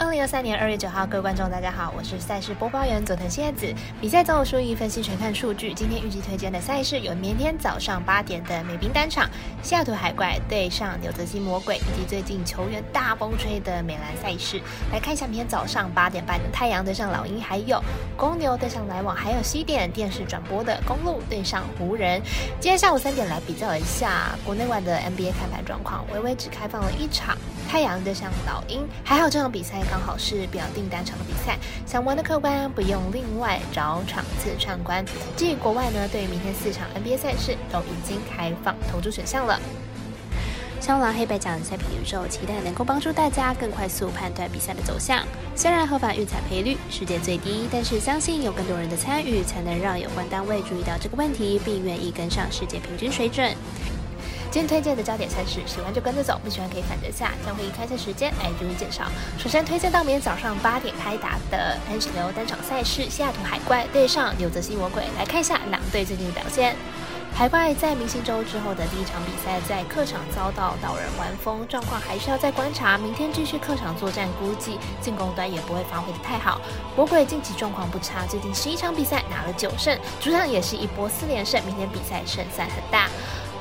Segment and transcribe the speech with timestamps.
[0.00, 3.74] 二零二三年二月九号，各位观众，大家好，我是赛事播报员佐藤蝎子。
[4.00, 5.74] 比赛总有输赢分析全看数据。
[5.74, 9.28] 今天预计推荐的赛事有明天早上八点的美兵单场，
[9.60, 14.62] 西雅图海怪对上纽泽西魔鬼，以及最近球员大风吹的美兰赛事。
[14.92, 17.82] 来看一下明天早上八点半的太阳对上老鹰，还有
[18.16, 22.22] 公牛对上来往，还有西点电视转播的公路对上湖人。
[22.60, 27.36] 今天下午三点来比较一下国内外的 NBA 开盘状况，微微只开放了一场，
[27.68, 29.82] 太阳对上老鹰，还好这场比赛。
[29.90, 35.04] 刚好是表定单场的比赛，想玩的客官不用另外找场次串关。
[35.36, 39.60] 至于国外呢，对于明天四场 NBA 赛事都已经开放投注选项了。
[40.80, 45.22] 香狼黑白奖赛品宇宙，期待能够帮助大家更快速判断比赛的走向。
[45.54, 53.52] 虽然合法预彩赔率世界最低，但是相信有更多人的参与，才能让有关单位注意到这个问题，并愿意跟上世界平均水准。
[54.50, 57.32] 今天推荐的焦点赛事，喜欢就跟着走，不喜欢可以反着下。
[57.44, 59.04] 将会以开赛时间来逐一介绍。
[59.38, 65.04] 首先推荐到明天早上八点开打的 NHL 单场赛事，西雅图海怪对上纽泽西魔鬼。
[65.18, 66.74] 来看一下两队最近的表现。
[67.34, 72.96] 海怪在明星周之后的第一场比赛，在客场遭到导人完封，状况还需要再观察。
[72.96, 76.58] 明天继续客场作战，估计进攻端也不会发挥的太好。
[76.96, 83.08] 魔鬼近期状况不差，最近十一场比赛拿了九胜，主场也是一波四连胜，明天比赛胜算很大。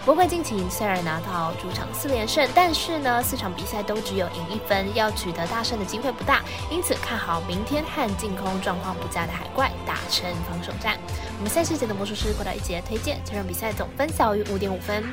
[0.07, 6.41] 魔鬼近期虽然拿到主场四连胜，但是呢，四场比赛都只有赢一分，要取得大胜的机会不大。
[6.71, 10.97] 因此看好明天和净空状况不佳的海怪打成防守战。
[11.37, 15.03] 我们赛事节的魔术师过到一节推荐，这场比赛总分小于五点五分。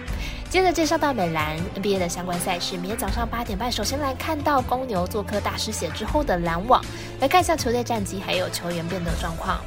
[0.49, 6.81] 接着介绍到美兰 NBA 的相关赛事，明天早上八点半，首先来看到公牛做客大失血之后的篮网，
[7.19, 9.59] 来看一下球队战绩还有球员变动状况。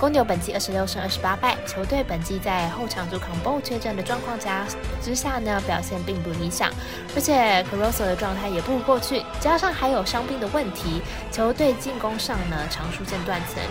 [0.00, 4.64] 公牛本季二十六胜二十八败，球队本季在后场主扛 BO 缺阵的状况下
[5.02, 6.70] 之下呢，表现并不理想，
[7.14, 13.62] 而且 Crosso 的状态也不如过去，加上还有伤病的问题，球队进攻上呢常出现断层。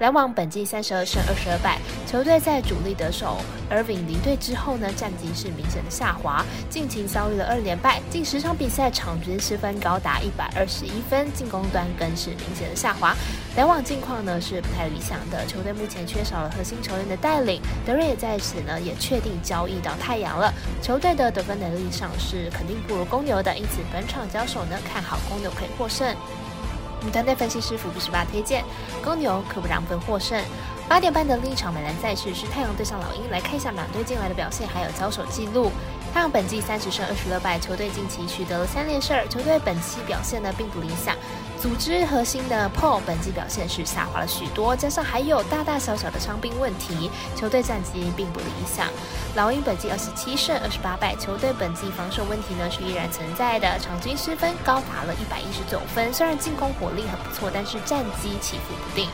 [0.00, 3.36] 篮网本季三十二胜二十二败，球队在主力得手
[3.70, 13.14] Irving 离队之后呢，战绩是明显的下滑，近期遭遇了二连败，近十场比赛场均失分高达一百二十一分，进攻端更是明显的下滑。
[13.58, 20.50] 篮网近况呢是不太理想的，球队目前缺少了核心球员的带领，德瑞也在此呢也确定交易到太阳了，
[20.80, 26.16] 球队的得分能力上是肯定不如公牛的，因此本场交手呢看好公牛可以获胜。
[27.00, 28.62] 我们团队分析师福布斯巴推荐
[29.02, 30.38] 公牛可不让分获胜。
[30.86, 35.70] 八点半的另一场美兰赛事是太阳对上老鹰，来看一下两队近来的表现还有交手记录。
[36.12, 41.16] 太阳本季三十胜二十六败，球队近期取得了三连胜，球队本期表现呢并不理想。
[41.60, 48.88] 组织核心的 p o 本季表现是下滑了许多，加上还有大大小小的伤病问题，球队战绩并不理想。
[49.34, 59.06] 老鹰本季二十七胜二十八败，球队本季防守问题呢是依然存在的，场均失分高达了一百一十九分，虽然进攻火力很不错，但是战绩起伏不定。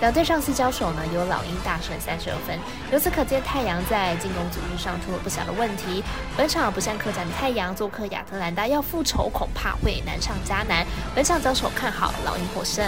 [0.00, 2.58] 两队上次交手呢，由老鹰大胜三十二分。
[2.90, 6.02] 由此可见，太阳在进攻组织上出了不小的问题。
[6.36, 10.84] 本场不像客战的太阳，做客亚特兰大要复仇恐怕会难上加难。
[11.14, 12.84] 本场交手看好老鹰获胜。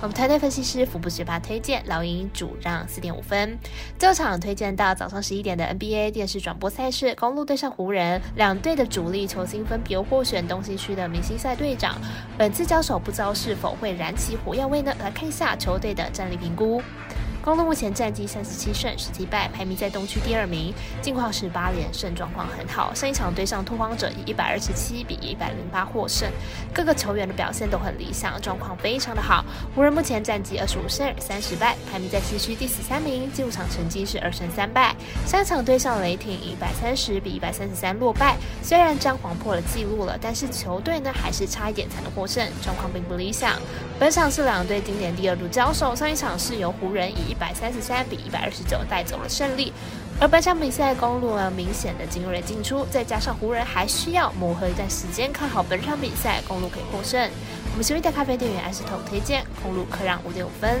[0.00, 3.58] 我们团队分析师福布学霸推荐老鹰主让四点五分。
[3.98, 11.96] 这场推荐到早上十一点的 NBA 电视转播赛事，公路对上湖人，两队的主力球星分别获选东西区的明星赛队长。
[12.38, 14.94] 本次交手不知道是否会燃起火药味呢？
[15.00, 16.80] 来看一下球队的战力评估。
[17.44, 22.92] 公路目前战绩三十七胜十七败，排名在东区第二名，近况是八连胜，状况很好。
[22.92, 26.28] 上一场对上拓荒者以一百二十七比一百零八获胜，
[26.74, 29.44] 各个球员的表现都很理想，状况非常的好。
[29.74, 34.94] 湖人目前战绩二十五胜三十败，排名在西区第十三名，进入场成绩是二胜三败。
[35.24, 43.58] 上一场对上雷霆以一百三十比一百三十三落败，虽然詹皇破了纪录了，但是球队呢还是差一点才能获胜，状况并不理想。
[43.98, 49.72] 本场是两队今年第二度交手，上一场是由湖人以一百三十三比一百二十九带走了胜利，
[50.18, 57.30] 而本场比赛公路明显的进入了进出，再加上湖人还需要磨合一段时间，看好本场比赛公路可以获胜。
[57.70, 60.80] 我们喜的咖啡店员艾斯特推荐公路可让五点五分。